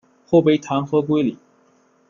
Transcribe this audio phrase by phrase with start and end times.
[0.25, 1.37] 后被弹劾归里。